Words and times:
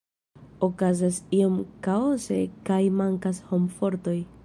Okazas 0.67 1.19
iom 1.41 1.59
kaose 1.89 2.41
kaj 2.71 2.83
mankas 3.01 3.47
homfortoj. 3.53 4.21